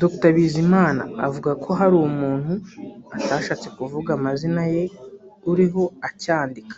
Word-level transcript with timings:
Dr 0.00 0.30
Bizimana 0.36 1.02
avuga 1.26 1.50
ko 1.62 1.70
hari 1.78 1.94
umuntu 2.10 2.52
(atashatse 3.18 3.66
kuvuga 3.76 4.08
amazina 4.18 4.62
ye) 4.74 4.84
uriho 5.50 5.82
ucyandika 6.08 6.76